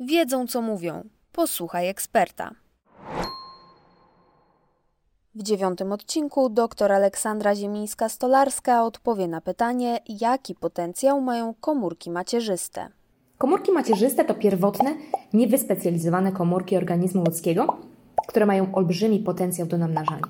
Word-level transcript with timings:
Wiedzą, 0.00 0.46
co 0.46 0.62
mówią. 0.62 1.04
Posłuchaj 1.32 1.88
eksperta. 1.88 2.50
W 5.34 5.42
dziewiątym 5.42 5.92
odcinku 5.92 6.48
dr 6.48 6.92
Aleksandra 6.92 7.54
Ziemińska-Stolarska 7.54 8.82
odpowie 8.84 9.28
na 9.28 9.40
pytanie, 9.40 9.98
jaki 10.20 10.54
potencjał 10.54 11.20
mają 11.20 11.54
komórki 11.54 12.10
macierzyste. 12.10 12.88
Komórki 13.38 13.72
macierzyste 13.72 14.24
to 14.24 14.34
pierwotne, 14.34 14.94
niewyspecjalizowane 15.32 16.32
komórki 16.32 16.76
organizmu 16.76 17.24
ludzkiego, 17.24 17.76
które 18.28 18.46
mają 18.46 18.74
olbrzymi 18.74 19.18
potencjał 19.18 19.66
do 19.66 19.78
namnażania. 19.78 20.22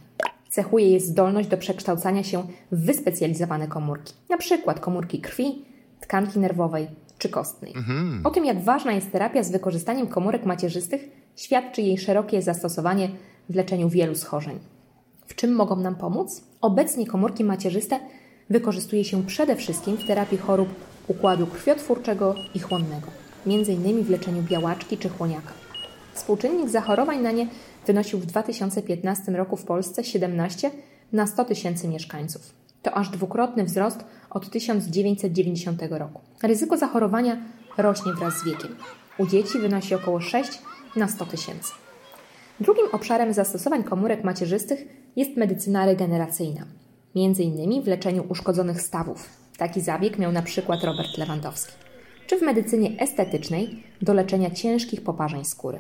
Cechuje 0.49 0.91
je 0.91 1.01
zdolność 1.01 1.49
do 1.49 1.57
przekształcania 1.57 2.23
się 2.23 2.43
w 2.73 2.85
wyspecjalizowane 2.87 3.69
komórki, 3.69 4.15
np. 4.31 4.75
komórki 4.75 5.21
krwi, 5.21 5.65
tkanki 6.01 6.39
nerwowej 6.39 6.89
czy 7.21 7.29
kostnej. 7.29 7.73
Mhm. 7.77 8.21
O 8.25 8.31
tym, 8.31 8.45
jak 8.45 8.65
ważna 8.65 8.93
jest 8.93 9.13
terapia 9.13 9.43
z 9.43 9.51
wykorzystaniem 9.51 10.07
komórek 10.07 10.47
macierzystych, 10.47 11.09
świadczy 11.37 11.83
jej 11.83 11.99
szerokie 11.99 12.43
zastosowanie 12.43 13.09
w 13.49 13.55
leczeniu 13.55 13.89
wielu 13.89 14.15
schorzeń. 14.15 14.59
W 15.27 15.35
czym 15.35 15.53
mogą 15.53 15.77
nam 15.77 15.95
pomóc? 15.95 16.43
Obecnie 16.61 17.07
komórki 17.07 17.45
macierzyste 17.45 18.01
wykorzystuje 18.51 19.05
się 19.05 19.23
przede 19.23 19.57
wszystkim 19.57 19.97
w 19.97 20.07
terapii 20.07 20.39
chorób 20.39 20.69
układu 21.09 21.47
krwiotwórczego 21.47 22.35
i 22.55 22.59
chłonnego, 22.59 23.07
m.in. 23.47 24.05
w 24.05 24.11
leczeniu 24.11 24.43
białaczki 24.43 24.99
czy 24.99 25.09
chłoniaka. 25.09 25.53
Współczynnik 26.15 26.69
zachorowań 26.69 27.23
na 27.23 27.31
nie 27.31 27.47
wynosił 27.87 28.19
w 28.19 28.27
2015 28.27 29.33
roku 29.33 29.57
w 29.57 29.65
Polsce 29.65 30.05
17 30.05 30.71
na 31.13 31.27
100 31.27 31.45
tysięcy 31.45 31.89
mieszkańców. 31.89 32.60
To 32.83 32.95
aż 32.95 33.09
dwukrotny 33.09 33.65
wzrost 33.65 34.05
od 34.31 34.51
1990 34.51 35.83
roku. 35.91 36.21
Ryzyko 36.43 36.77
zachorowania 36.77 37.37
rośnie 37.79 38.13
wraz 38.13 38.39
z 38.39 38.45
wiekiem. 38.45 38.77
U 39.19 39.27
dzieci 39.27 39.59
wynosi 39.59 39.95
około 39.95 40.21
6 40.21 40.59
na 40.97 41.09
100 41.09 41.27
tysięcy. 41.27 41.73
Drugim 42.61 42.87
obszarem 42.93 43.33
zastosowań 43.33 43.85
komórek 43.85 44.25
macierzystych 44.25 44.81
jest 45.17 45.37
medycyna 45.37 45.87
regeneracyjna, 45.87 46.67
między 47.15 47.43
innymi 47.43 47.83
w 47.83 47.87
leczeniu 47.87 48.25
uszkodzonych 48.29 48.81
stawów. 48.81 49.29
Taki 49.59 49.81
zabieg 49.81 50.19
miał 50.19 50.33
na 50.33 50.43
przykład 50.43 50.85
Robert 50.85 51.19
Lewandowski. 51.19 51.73
Czy 52.27 52.39
w 52.39 52.43
medycynie 52.43 53.01
estetycznej 53.01 53.83
do 54.03 54.15
leczenia 54.15 54.51
ciężkich 54.51 55.05
poparzeń 55.05 55.45
skóry. 55.45 55.79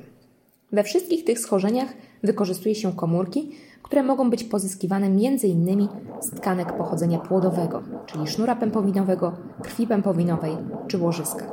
We 0.73 0.85
wszystkich 0.85 1.25
tych 1.25 1.39
schorzeniach 1.39 1.95
wykorzystuje 2.23 2.75
się 2.75 2.93
komórki, 2.93 3.51
które 3.83 4.03
mogą 4.03 4.31
być 4.31 4.45
pozyskiwane 4.45 5.07
m.in. 5.07 5.89
z 6.21 6.31
tkanek 6.31 6.77
pochodzenia 6.77 7.19
płodowego, 7.19 7.83
czyli 8.07 8.27
sznura 8.27 8.57
pępowinowego, 8.57 9.33
krwi 9.63 9.87
pępowinowej 9.87 10.57
czy 10.89 10.99
łożyska. 10.99 11.47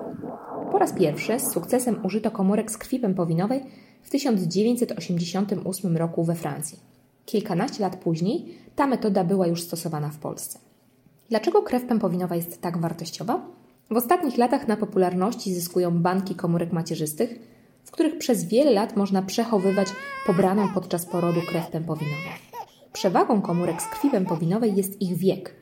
Po 0.71 0.77
raz 0.77 0.93
pierwszy 0.93 1.39
z 1.39 1.51
sukcesem 1.51 2.05
użyto 2.05 2.31
komórek 2.31 2.71
z 2.71 2.77
krwi 2.77 2.99
pępowinowej 2.99 3.63
w 4.03 4.09
1988 4.09 5.97
roku 5.97 6.23
we 6.23 6.35
Francji. 6.35 6.79
Kilkanaście 7.25 7.83
lat 7.83 7.95
później 7.95 8.57
ta 8.75 8.87
metoda 8.87 9.23
była 9.23 9.47
już 9.47 9.61
stosowana 9.61 10.09
w 10.09 10.17
Polsce. 10.17 10.59
Dlaczego 11.29 11.61
krew 11.61 11.85
pępowinowa 11.85 12.35
jest 12.35 12.61
tak 12.61 12.77
wartościowa? 12.77 13.41
W 13.91 13.97
ostatnich 13.97 14.37
latach 14.37 14.67
na 14.67 14.77
popularności 14.77 15.53
zyskują 15.53 15.91
banki 15.99 16.35
komórek 16.35 16.73
macierzystych, 16.73 17.56
których 17.97 18.17
przez 18.17 18.45
wiele 18.45 18.71
lat 18.71 18.97
można 18.97 19.21
przechowywać 19.21 19.87
pobraną 20.25 20.69
podczas 20.73 21.05
porodu 21.05 21.41
krew 21.41 21.67
pępowinową. 21.67 22.29
Przewagą 22.93 23.41
komórek 23.41 23.81
z 23.81 23.85
krwi 23.87 24.09
pępowinowej 24.09 24.75
jest 24.75 25.01
ich 25.01 25.17
wiek, 25.17 25.55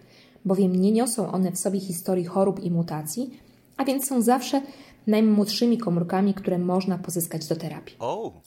bowiem 0.45 0.75
nie 0.75 0.91
niosą 0.91 1.31
one 1.31 1.51
w 1.51 1.57
sobie 1.57 1.79
historii 1.79 2.25
chorób 2.25 2.63
i 2.63 2.71
mutacji, 2.71 3.39
a 3.77 3.85
więc 3.85 4.07
są 4.07 4.21
zawsze 4.21 4.61
najmłodszymi 5.07 5.77
komórkami, 5.77 6.33
które 6.33 6.57
można 6.57 6.97
pozyskać 6.97 7.47
do 7.47 7.55
terapii. 7.55 7.95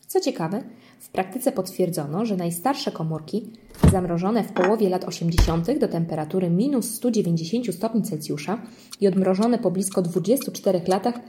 Co 0.07 0.21
ciekawe, 0.21 0.63
w 1.01 1.09
praktyce 1.09 1.53
potwierdzono, 1.53 2.27
że 2.27 2.37
najstarsze 2.37 2.93
komórki, 2.93 3.51
zamrożone 3.93 4.45
w 4.45 4.53
połowie 4.53 4.89
lat 4.89 5.05
80. 5.05 5.79
do 5.79 5.89
temperatury 5.89 6.51
minus 6.51 6.95
190 6.95 7.75
stopni 7.75 8.03
Celsjusza 8.03 8.63
i 9.01 9.09
odmrożone 9.09 9.59
po 9.59 9.71
blisko 9.71 10.03
24 10.03 10.81
latach, 10.87 11.21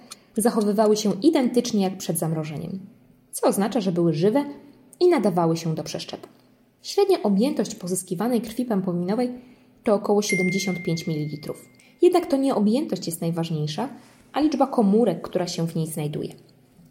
zachowywały 0.42 0.98
się 0.98 1.14
identycznie 1.22 1.84
jak 1.84 1.98
przed 1.98 2.18
zamrożeniem, 2.18 2.80
co 3.32 3.48
oznacza, 3.48 3.82
że 3.82 3.92
były 3.92 4.14
żywe 4.14 4.46
i 5.00 5.08
nadawały 5.08 5.58
się 5.58 5.76
do 5.76 5.84
przeszczepu. 5.84 6.28
Średnia 6.82 7.24
objętość 7.24 7.76
pozyskiwanej 7.76 8.42
krwi 8.42 8.66
pępowinowej 8.66 9.32
to 9.84 9.94
około 9.94 10.22
75 10.22 11.08
ml. 11.08 11.54
Jednak 12.02 12.26
to 12.26 12.38
nie 12.38 12.56
objętość 12.56 13.06
jest 13.06 13.22
najważniejsza, 13.22 13.90
a 14.34 14.40
liczba 14.40 14.68
komórek, 14.68 15.22
która 15.22 15.48
się 15.48 15.68
w 15.68 15.76
niej 15.76 15.88
znajduje. 15.88 16.34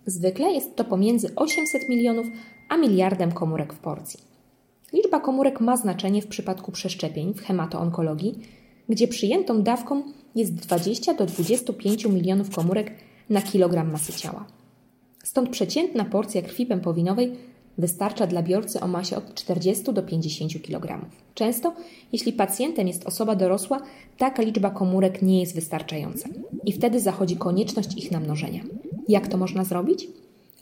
Zwykle 0.06 0.52
jest 0.52 0.76
to 0.76 0.84
pomiędzy 0.84 1.34
800 1.36 1.88
milionów 1.88 2.26
a 2.68 2.76
miliardem 2.76 3.32
komórek 3.32 3.72
w 3.72 3.78
porcji. 3.78 4.20
Liczba 4.92 5.20
komórek 5.20 5.60
ma 5.60 5.76
znaczenie 5.76 6.22
w 6.22 6.26
przypadku 6.26 6.72
przeszczepień 6.72 7.34
w 7.34 7.42
hematoonkologii, 7.42 8.38
gdzie 8.88 9.08
przyjętą 9.08 9.62
dawką 9.62 10.02
jest 10.34 10.54
20 10.54 11.14
do 11.14 11.26
25 11.26 12.04
milionów 12.06 12.50
komórek 12.50 12.92
na 13.30 13.42
kilogram 13.42 13.92
masy 13.92 14.12
ciała. 14.12 14.46
Stąd 15.24 15.50
przeciętna 15.50 16.04
porcja 16.04 16.42
krwi 16.42 16.66
pępowinowej 16.66 17.36
wystarcza 17.78 18.26
dla 18.26 18.42
biorcy 18.42 18.80
o 18.80 18.88
masie 18.88 19.16
od 19.16 19.34
40 19.34 19.92
do 19.92 20.02
50 20.02 20.62
kg. 20.62 21.06
Często, 21.34 21.74
jeśli 22.12 22.32
pacjentem 22.32 22.88
jest 22.88 23.06
osoba 23.06 23.36
dorosła, 23.36 23.80
taka 24.18 24.42
liczba 24.42 24.70
komórek 24.70 25.22
nie 25.22 25.40
jest 25.40 25.54
wystarczająca 25.54 26.28
i 26.64 26.72
wtedy 26.72 27.00
zachodzi 27.00 27.36
konieczność 27.36 27.96
ich 27.96 28.10
namnożenia. 28.10 28.62
Jak 29.08 29.28
to 29.28 29.36
można 29.36 29.64
zrobić? 29.64 30.08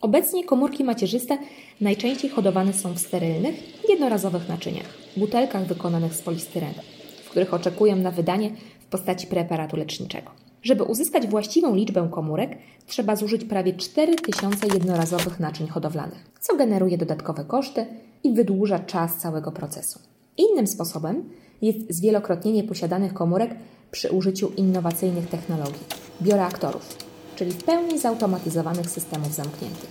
Obecnie 0.00 0.44
komórki 0.44 0.84
macierzyste 0.84 1.38
najczęściej 1.81 2.31
hodowane 2.31 2.72
są 2.72 2.93
w 2.93 2.98
sterylnych, 2.98 3.54
jednorazowych 3.88 4.48
naczyniach, 4.48 4.94
butelkach 5.16 5.66
wykonanych 5.66 6.15
z 6.15 6.22
polistyrenu, 6.22 6.81
w 7.25 7.31
których 7.31 7.54
oczekują 7.54 7.97
na 7.97 8.10
wydanie 8.10 8.50
w 8.81 8.87
postaci 8.87 9.27
preparatu 9.27 9.77
leczniczego. 9.77 10.46
Żeby 10.66 10.84
uzyskać 10.84 11.27
właściwą 11.27 11.75
liczbę 11.75 12.09
komórek, 12.10 12.59
trzeba 12.87 13.16
zużyć 13.16 13.44
prawie 13.44 13.75
4000 13.75 14.66
jednorazowych 14.75 15.41
naczyń 15.41 15.66
hodowlanych, 15.69 16.31
co 16.41 16.56
generuje 16.56 16.99
dodatkowe 16.99 17.44
koszty 17.44 17.87
i 18.25 18.32
wydłuża 18.34 18.78
czas 18.78 19.16
całego 19.16 19.53
procesu. 19.53 19.99
Innym 20.37 20.66
sposobem 20.66 21.28
jest 21.62 21.78
zwielokrotnienie 21.88 22.65
posiadanych 22.65 23.15
komórek 23.15 23.54
przy 23.91 24.10
użyciu 24.10 24.53
innowacyjnych 24.56 25.28
technologii 25.28 25.84
bioreaktorów, 26.22 26.97
czyli 27.37 27.50
w 27.53 27.65
pełni 27.65 27.98
zautomatyzowanych 27.98 28.91
systemów 28.91 29.34
zamkniętych. 29.34 29.91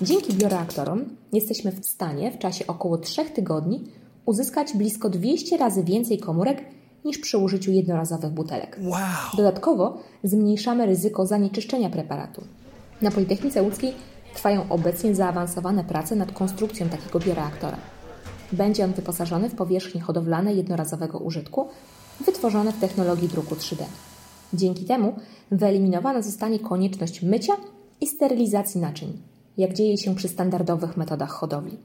Dzięki 0.00 0.34
bioreaktorom 0.34 1.04
jesteśmy 1.32 1.72
w 1.72 1.86
stanie 1.86 2.32
w 2.32 2.38
czasie 2.38 2.66
około 2.66 2.98
3 2.98 3.24
tygodni 3.24 3.84
uzyskać 4.26 4.72
blisko 4.76 5.10
200 5.10 5.56
razy 5.56 5.84
więcej 5.84 6.18
komórek 6.18 6.64
niż 7.04 7.18
przy 7.18 7.38
użyciu 7.38 7.72
jednorazowych 7.72 8.30
butelek. 8.30 8.78
Wow. 8.82 9.00
Dodatkowo 9.36 9.98
zmniejszamy 10.24 10.86
ryzyko 10.86 11.26
zanieczyszczenia 11.26 11.90
preparatu. 11.90 12.44
Na 13.02 13.10
Politechnice 13.10 13.62
Łódzkiej 13.62 13.92
trwają 14.34 14.68
obecnie 14.68 15.14
zaawansowane 15.14 15.84
prace 15.84 16.16
nad 16.16 16.32
konstrukcją 16.32 16.88
takiego 16.88 17.20
bioreaktora. 17.20 17.76
Będzie 18.52 18.84
on 18.84 18.92
wyposażony 18.92 19.48
w 19.48 19.54
powierzchnie 19.54 20.00
hodowlane 20.00 20.54
jednorazowego 20.54 21.18
użytku, 21.18 21.68
wytworzone 22.26 22.72
w 22.72 22.80
technologii 22.80 23.28
druku 23.28 23.54
3D. 23.54 23.84
Dzięki 24.54 24.84
temu 24.84 25.14
wyeliminowana 25.50 26.22
zostanie 26.22 26.58
konieczność 26.58 27.22
mycia 27.22 27.52
i 28.00 28.06
sterylizacji 28.06 28.80
naczyń, 28.80 29.18
jak 29.58 29.74
dzieje 29.74 29.98
się 29.98 30.14
przy 30.14 30.28
standardowych 30.28 30.96
metodach 30.96 31.30
hodowli. 31.30 31.78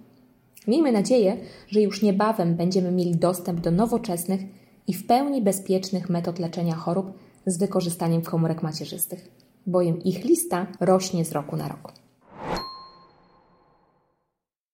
Miejmy 0.67 0.91
nadzieję, 0.91 1.38
że 1.67 1.81
już 1.81 2.01
niebawem 2.01 2.55
będziemy 2.55 2.91
mieli 2.91 3.16
dostęp 3.16 3.59
do 3.59 3.72
nowoczesnych 3.72 4.41
i 4.88 4.94
w 4.94 5.08
pełni 5.08 5.42
bezpiecznych 5.42 6.09
metod 6.09 6.40
leczenia 6.40 6.75
chorób 6.75 7.20
z 7.46 7.58
wykorzystaniem 7.58 8.22
komórek 8.22 8.64
macierzystych, 8.64 9.31
bowiem 9.66 10.03
ich 10.03 10.25
lista 10.25 10.68
rośnie 10.80 11.25
z 11.25 11.31
roku 11.31 11.56
na 11.56 11.68
rok. 11.68 12.06